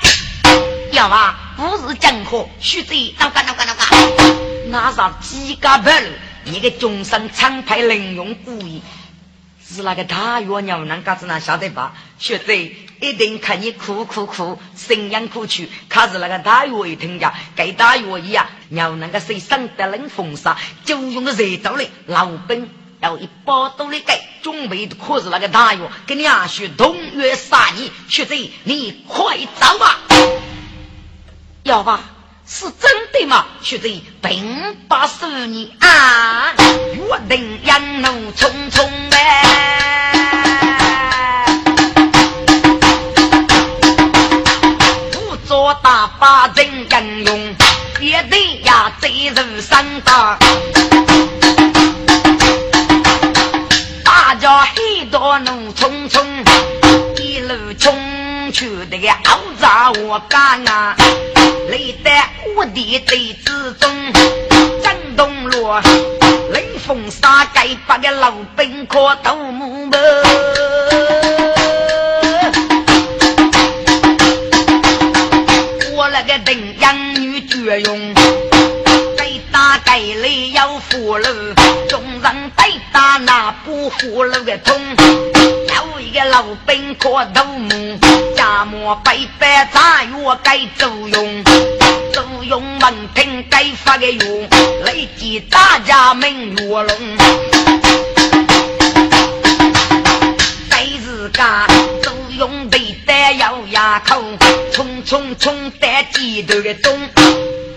[0.92, 6.12] 要嘛不是讲课学贼，那个那个那个，那上几个本。
[6.44, 8.82] 一个终身常派能用故意，
[9.66, 11.94] 是那个大月娘能嘎子那晓得吧？
[12.18, 15.70] 学者一定看你哭哭哭，声音哭去。
[15.88, 22.68] 可是那个大月一听呀，给大月一样，娘那个谁生得冷风沙，就用个热刀嘞，老兵
[23.00, 28.34] 要一包多的给，准备的可是那个大药，跟你阿学同月杀你，学者
[28.64, 29.98] 你快走吧，
[31.74, 31.98] 要吧。
[32.46, 33.46] 是真的吗？
[33.60, 36.54] 学贼并把十年啊，
[37.08, 39.16] 我定阳怒匆匆呗，
[45.10, 47.56] 不做大把人应用，
[47.98, 50.38] 别得呀贼人三大，
[54.04, 56.24] 大家很多怒匆匆，
[57.20, 60.94] 一路冲去那个熬杂我干啊，
[61.68, 62.10] 累得
[62.56, 64.12] 我的队之中，
[64.82, 65.68] 张东路。
[66.50, 69.96] 冷风沙盖把个老兵可头目么？
[75.96, 78.14] 我那个定养女绝用，
[79.16, 81.54] 该打该来要俘虏，
[81.88, 84.80] 众人对打那不俘虏的痛。
[85.76, 87.68] 有一个老兵可头目，
[88.34, 91.44] 家莫白白炸药该作用。
[92.14, 94.48] 都用文凭该发的用，
[94.84, 96.96] 累计大家门卧龙。
[100.70, 101.66] 该自家
[102.02, 104.22] 都用背带咬牙口，
[104.72, 106.98] 冲冲冲带几头的钟，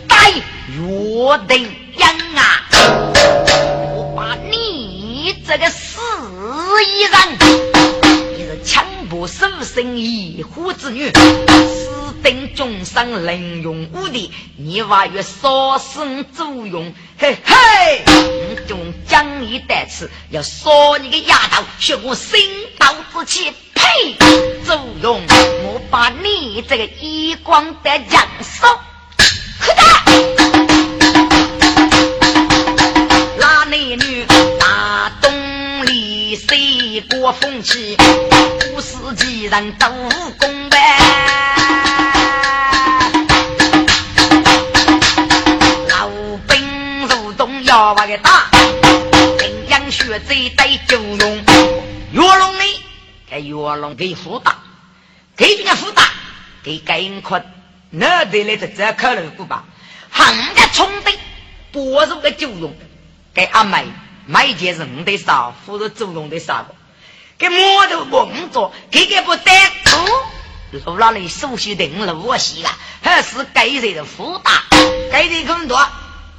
[0.08, 0.32] 带
[0.70, 3.77] 约定样啊！
[4.18, 6.00] 把你这个死
[6.88, 7.38] 衣人，
[8.36, 11.12] 你是强迫受生一户之女。
[12.24, 18.04] 等众生能用武的，你话越杀生作用，嘿嘿，
[18.68, 20.68] 用将你带刺，要杀
[21.00, 22.40] 你个丫头，学我心
[22.80, 24.18] 刀之气，呸！
[24.66, 28.68] 作用，我把你这个衣光的阳寿，
[29.60, 30.87] 可打！
[33.96, 34.26] 女
[34.60, 37.98] 大东里谁过风气？
[38.74, 39.88] 五十几人都
[40.38, 40.78] 功呗。
[47.64, 48.50] 要把个打，
[49.44, 51.20] 阴阳血贼得就用。
[52.12, 52.64] 月龙呢？
[53.30, 54.56] 给月龙给辅打，
[55.36, 56.04] 给人家辅打，
[56.64, 57.44] 给盖人困。
[57.90, 59.66] 那得来这这可能不吧？
[60.10, 60.26] 横
[60.56, 61.12] 着冲的，
[61.72, 62.74] 不是个就用。
[63.38, 63.86] 给阿妹
[64.26, 66.74] 买件人的少，或者作用的少个。
[67.38, 69.52] 给摩托工作，给给不得
[69.86, 70.82] 苦。
[70.84, 72.72] 路那里熟悉定了我西了，
[73.04, 74.64] 还是给人的辅打，
[75.12, 75.88] 给人很多。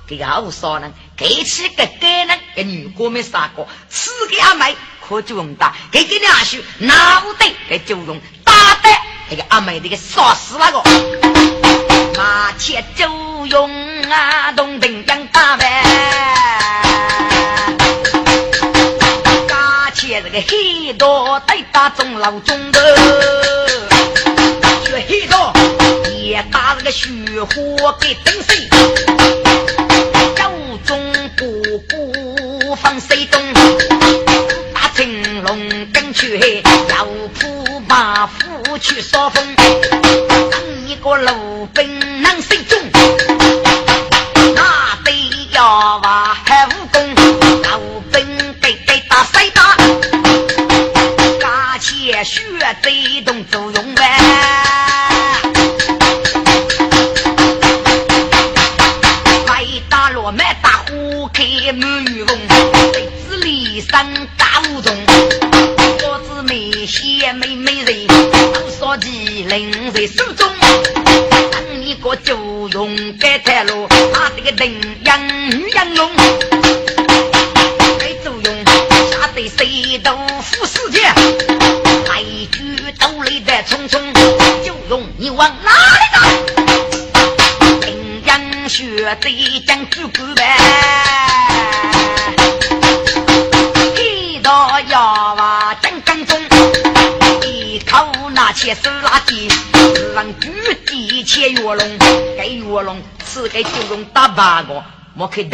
[0.09, 6.94] 给个好少呢，给起个给呢，给女哥们杀过，吃给阿妹可就用大，给给两叔脑
[7.38, 8.88] 袋给就用打的，
[9.30, 10.82] 这个阿妹这个杀死那个，
[12.18, 15.84] 马切就用啊，东平江打呗，
[20.39, 22.97] 马切这个很多对打中老中的，
[24.84, 25.53] 血很多
[26.14, 27.09] 也打了个血
[27.43, 28.68] 火给灯碎。
[32.76, 33.43] 放水东，
[34.72, 35.59] 打青龙
[35.93, 37.05] 跟去，要
[37.41, 39.45] 扑马虎去扫风。
[40.86, 42.78] 一个路兵能水中，
[44.55, 45.12] 那得
[45.51, 46.18] 要话
[52.79, 54.03] 血贼动作用呗。
[61.33, 62.37] 开满玉凤，
[62.93, 63.91] 被子里生
[64.37, 64.93] 大梧桐。
[66.03, 68.07] 我姊妹贤美美人，
[68.53, 70.49] 都说起人在手中。
[71.81, 74.74] 一个就用该台路，他这个人
[75.05, 76.11] 养女养龙。
[89.21, 90.57] 这一将主骨呗，
[93.97, 96.41] 一刀要娃正刚中，
[97.45, 99.49] 一口拿起手拉鸡，
[100.14, 100.53] 让举
[100.87, 101.99] 地切月龙，
[102.37, 104.83] 给月龙吃给就用打八个。
[105.14, 105.49] 莫看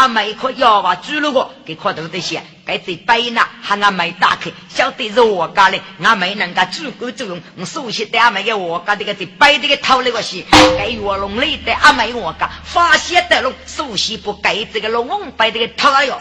[0.00, 7.38] 阿妹可要话猪了个，给块头的些，该在背呢，喊阿妹打开，晓得是我家的，阿妹能够足够作用。
[7.58, 10.42] 我熟悉的阿妹给我家这个在背这个头那个些，
[10.78, 16.18] 该月龙里的阿妹我家发现的龙，熟悉不该这个龙王背这个头哟，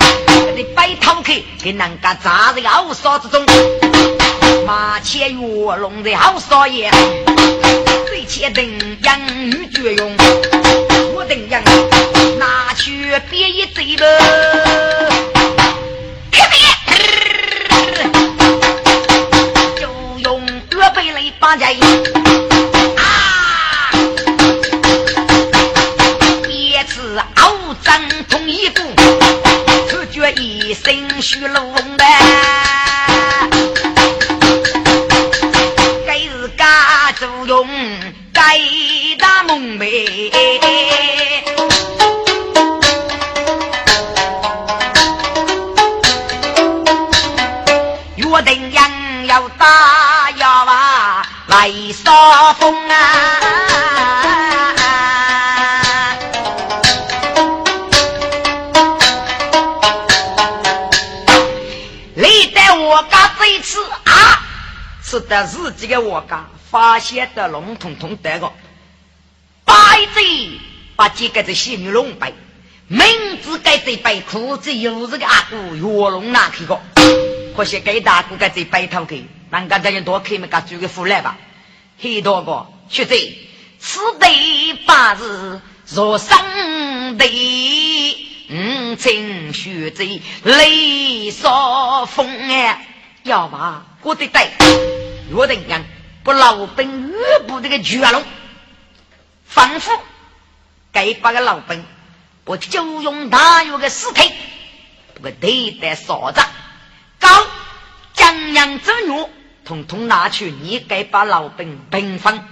[0.53, 3.45] 给背头去，给人家扎这个后少之中，
[4.67, 6.91] 马前月龙的好少爷，
[8.07, 10.17] 最切定养女绝用，
[11.19, 11.61] 我定养。
[12.37, 14.05] 拿去别一嘴了，
[16.31, 16.57] 开别，
[19.75, 19.89] 就
[20.19, 20.41] 用
[20.79, 21.67] 二百来把人
[22.95, 23.91] 啊，
[26.47, 28.81] 别吃熬脏同一股，
[29.89, 30.77] 出绝一要
[51.69, 52.95] 啊，来扫风啊！
[62.15, 64.41] 你带我家这一次啊，
[65.03, 68.51] 是得自己的我家发现的龙统统得个，
[69.63, 69.75] 白
[70.15, 70.59] 贼
[70.95, 72.33] 把几个这仙女龙背，
[72.87, 73.05] 明
[73.43, 76.79] 知该这背裤子有这个阿姑月龙拿去个。
[77.55, 81.37] 可惜给大哥在这白头去，人家这样多开么个做个富来吧？
[82.01, 83.15] 很多个学者，
[83.79, 90.03] 此地八字若生地，五经学者
[90.43, 92.87] 雷少风哎，
[93.23, 93.85] 要吧？
[94.01, 94.49] 我得带
[95.29, 95.85] 约定人
[96.23, 98.23] 不老兵越部这个绝龙，
[99.45, 99.91] 仿佛
[100.93, 101.83] 给八个老兵，
[102.45, 104.31] 我就用大约个尸体，
[105.15, 106.47] 不过对待所长。
[107.19, 107.27] 高
[108.13, 109.25] 江洋之女，
[109.69, 112.43] 统统拿去，你该把老兵平分，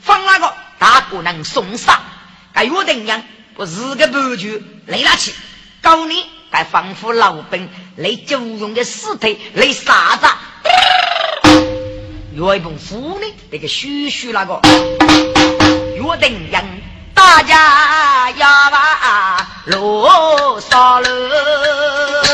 [0.00, 1.96] 分那个大姑娘送上。
[2.52, 3.22] 该约定样，
[3.54, 5.32] 不是个不局来拿去。
[5.80, 10.26] 高你该防护老兵来就用的尸体来杀子。
[12.32, 14.60] 岳一本妇呢，那个嘘嘘那个
[15.94, 16.64] 约定样，
[17.14, 22.25] 大家要把罗杀了。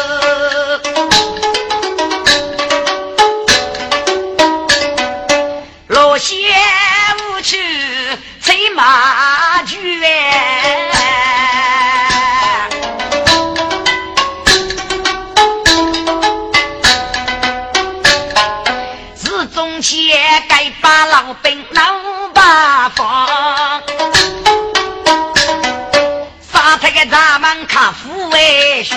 [28.53, 28.95] 富为学。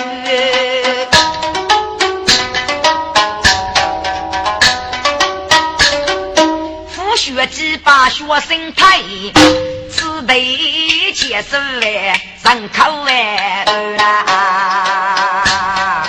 [7.16, 9.00] 学几把学生太，
[9.90, 13.64] 只得接受哎，人口哎
[13.98, 16.06] 啦。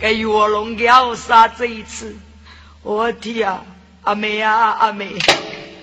[0.00, 2.16] 给月龙要杀这一次，
[2.82, 3.62] 我天啊！
[4.04, 5.12] 阿妹啊，阿妹，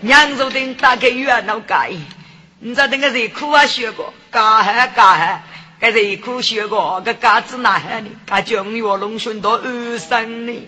[0.01, 1.91] 娘肉丁打开月老盖，
[2.59, 5.43] 你知道那个谁苦啊学过，干还干还。
[5.81, 8.09] 该是一苦学过，个嘎子哪喊呢？
[8.27, 10.67] 他叫月龙寻到二三呢。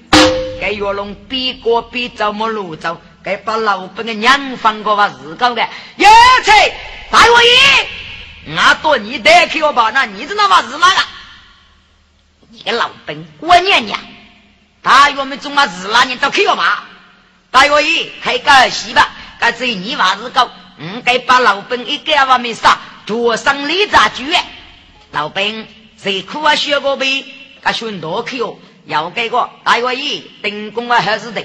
[0.61, 3.01] 该月龙比过比怎么路走？
[3.21, 5.67] 该把老本的娘放过把日搞的。
[5.97, 6.07] 有
[6.43, 6.69] 才
[7.09, 9.91] 大王爷，俺多你带去我吧？
[9.93, 11.01] 那你知道嘛是哪个？
[12.49, 13.99] 你个老本，我念念。
[14.81, 16.85] 大约们总把日那年都去我吧？
[17.51, 19.09] 大王爷开个戏吧？
[19.41, 22.77] 该是你娃子搞，嗯，该把老本一个外面杀，
[23.07, 24.23] 多上里咋绝？
[25.09, 25.67] 老兵
[25.97, 26.53] 谁苦啊？
[26.53, 27.25] 学过呗？
[27.63, 31.43] 他选多去哦，要给个大约一定工啊还是的。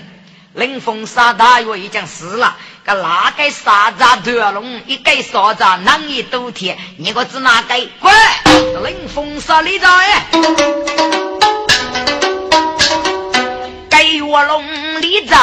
[0.52, 7.74] 临风沙大约已经死了，个哪个沙子断龙，一个沙子难以都天，你个只哪个？
[7.98, 8.12] 滚！
[8.84, 9.88] 临风沙里在，
[14.06, 14.64] 飞我龙
[15.00, 15.36] 里在，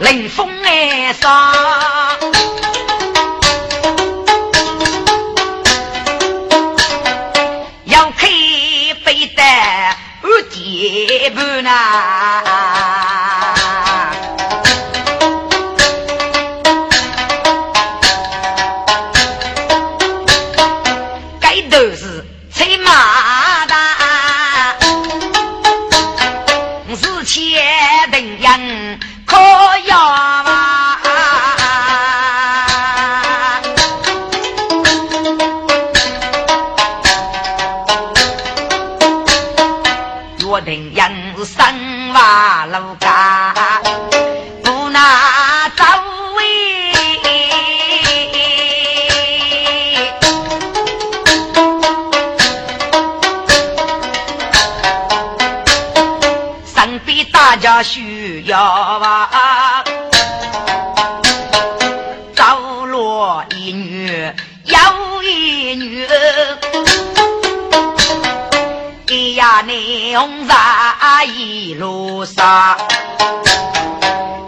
[0.00, 1.52] 临风哎沙。
[9.36, 9.42] 的
[10.20, 12.42] 不结不呐，
[41.44, 43.52] 生娃路家，
[72.24, 72.78] 一路上，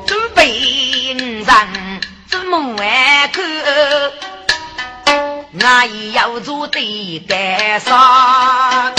[0.06, 2.82] 准备人怎么看？
[5.60, 8.92] 俺也要做对干啥？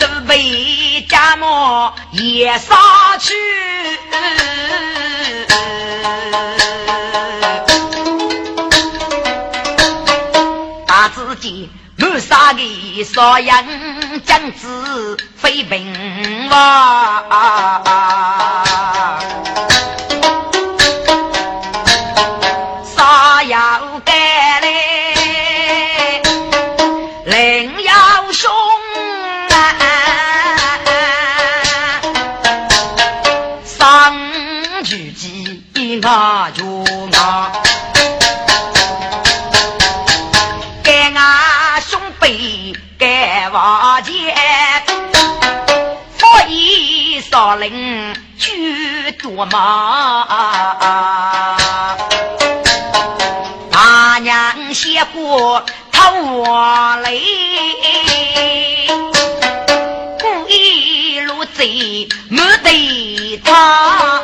[0.00, 2.76] 准备家母也上
[3.20, 3.37] 去。
[12.20, 13.64] 杀的少阳
[14.24, 17.24] 将子非平王。
[47.68, 50.26] 衣少林去多嘛，
[53.70, 57.22] 大娘写过他我泪，
[60.20, 64.22] 故意路贼没得他。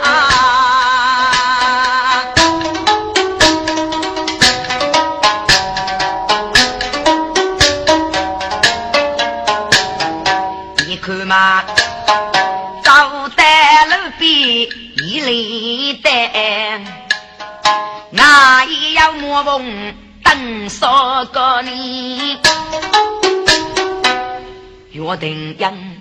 [25.25, 26.01] 定人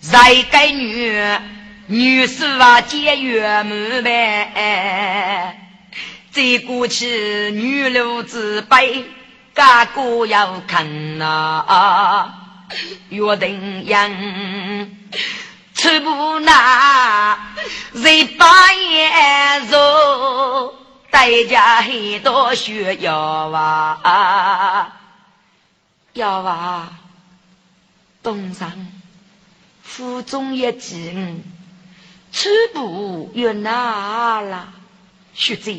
[0.00, 1.22] 在该女
[1.86, 5.54] 女士啊，结约满呗。
[6.30, 9.04] 再过去女流之辈，
[9.54, 12.32] 家哥要看呐。
[13.10, 14.96] 约定人
[15.74, 17.38] 吃不那，
[17.94, 20.74] 谁把眼肉？
[21.10, 23.16] 代价很多，需要
[23.50, 24.92] 啊，
[26.14, 26.88] 要啊，
[28.24, 28.72] 东上
[29.82, 31.42] 府中一进，
[32.32, 34.72] 初步又哪了？
[35.34, 35.70] 学子，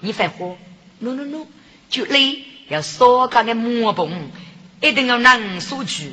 [0.00, 0.56] 你发火
[0.98, 1.46] ？no no no，
[1.88, 4.28] 就你要少干的木棚，
[4.80, 6.12] 一定要能说句。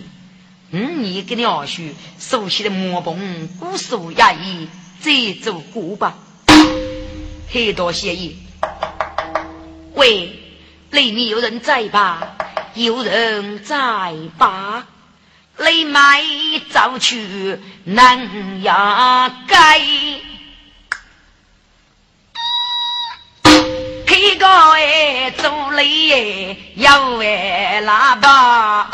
[0.69, 1.81] 嗯，你给你二叔
[2.19, 4.67] 熟悉的木棚，古树压抑，
[4.99, 5.11] 再
[5.41, 6.15] 做过吧。
[7.51, 8.37] 很多谢意。
[9.95, 10.39] 喂，
[10.91, 12.37] 里面有人在吧？
[12.75, 14.85] 有人在吧？
[15.57, 16.21] 你买
[16.69, 19.55] 早去南崖街，
[24.05, 28.91] 开个哎，走嘞，要哎喇叭。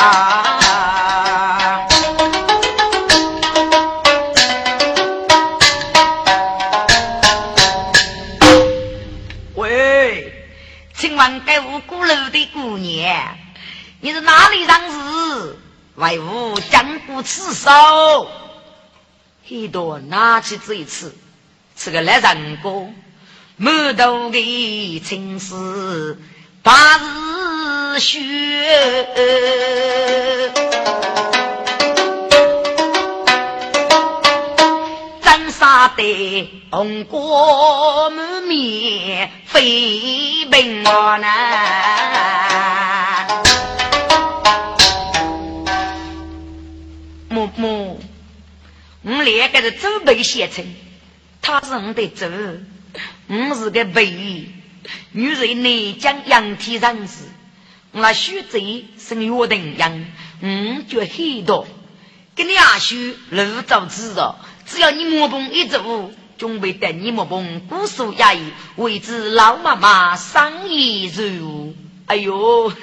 [9.56, 10.32] 喂，
[10.96, 13.36] 请问该五鼓楼的姑娘，
[14.00, 15.58] 你是哪里人士？
[15.96, 17.70] 为吾讲过此手，
[19.48, 21.16] 很多拿起这一次，
[21.76, 22.88] 是个来人歌，
[23.58, 26.20] 满头的青丝
[26.64, 26.72] 白
[27.94, 28.20] 日雪。
[35.52, 41.28] 杀得红光满面，飞奔我呢。
[47.42, 48.00] 木木，
[49.02, 50.66] 我两个是周备先生，
[51.42, 52.28] 他是我的周，
[53.28, 54.48] 我是个备。
[55.12, 57.24] 女人内江阳天人士，
[57.92, 58.60] 我许州
[58.98, 60.12] 是约定人，
[60.42, 61.68] 我就很多，
[62.36, 62.96] 跟你阿叔
[63.30, 64.40] 路走知道。
[64.66, 71.76] 只要你莫碰一走，准备等你莫碰姑苏衙役为之老妈妈生意如。
[72.12, 72.74] 哎呦，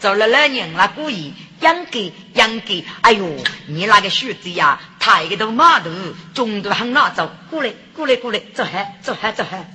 [0.00, 2.84] 走了两年了，故意养给养给。
[3.00, 3.24] 哎呦，
[3.68, 5.88] 你那个学子呀，抬个头马头，
[6.34, 7.30] 中途很拿走。
[7.48, 9.70] 过来过来过来，走嗨走嗨走嗨。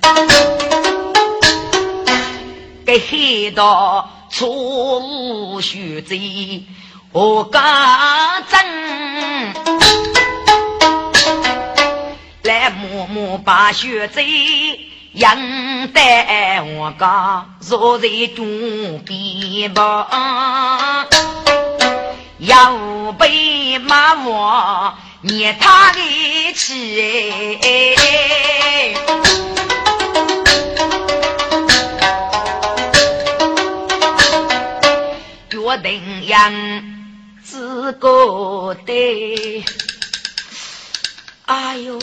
[2.84, 6.14] 给黑道出学子。
[7.12, 9.54] 我家真
[12.42, 14.22] 来默默把血债
[15.12, 15.36] 养
[15.92, 21.06] 得我家坐在中边吧，
[22.38, 26.00] 要被骂我捏他的
[26.54, 26.96] 气。
[35.50, 36.52] 决定养。
[37.42, 39.64] 自个的，
[41.46, 41.98] 哎呦，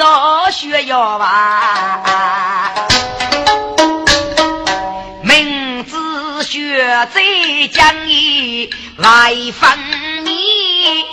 [0.00, 2.72] 到需要啊。
[5.22, 6.82] 明知学
[7.12, 7.20] 在
[7.70, 9.78] 将以来分
[10.24, 11.06] 明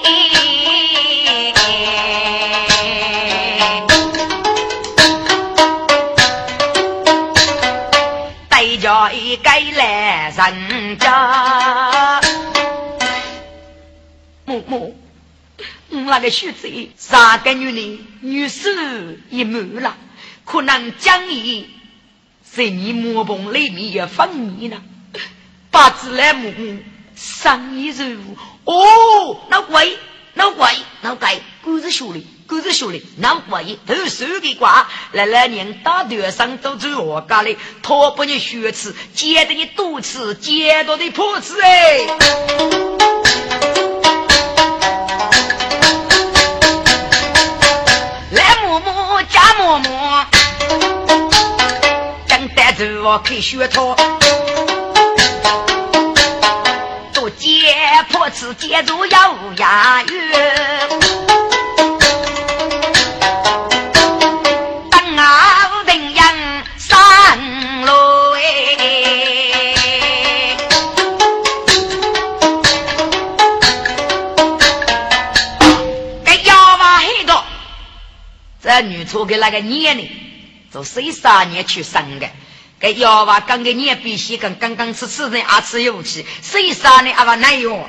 [8.47, 12.21] 带着一个人家。
[14.45, 14.95] 木木
[16.07, 19.95] 那个学子三个女人，女士一满了，
[20.45, 21.69] 可能将以
[22.43, 24.81] 在你木棚里面也放你呢。
[25.69, 26.53] 八字来木，
[27.15, 29.97] 生意如哦，那鬼，
[30.33, 30.67] 那鬼，
[31.01, 32.25] 那鬼，狗子学的。
[32.47, 42.07] 狗子兄弟，那鬼一都手给挂，来来年大头上都走我家里，托不你血吃，接得你肚吃，接到你破吃哎！
[53.09, 53.95] 我开血套，
[57.13, 57.73] 都接
[58.09, 60.11] 破吃，接住要押韵。
[78.61, 80.09] 这女初的那个年龄，
[80.73, 82.27] 就十三年出生的，
[82.80, 87.84] 跟幺娃刚个年比起，跟刚刚吃吃人阿吃有气，谁杀你阿娃难用。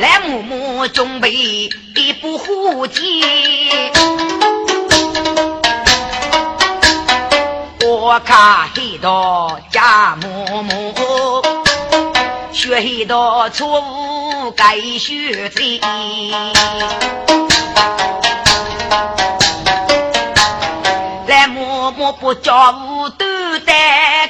[0.00, 3.22] 来木木准备一部虎记，
[7.86, 10.94] 我看黑道家木木，
[12.52, 14.50] 学黑道错误。
[14.56, 15.80] 该学贼，
[21.30, 22.52] 来默默不叫，
[22.98, 23.24] 我都
[23.60, 23.72] 得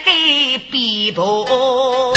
[0.04, 2.14] 给逼迫，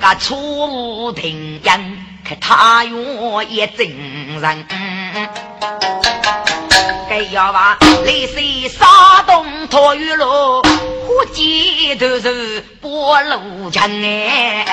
[0.02, 3.88] 个初庭人，看他愿也真
[4.40, 4.66] 人。
[7.12, 14.66] 该要话，雷水沙东托雨路，火箭都是拨路强哎。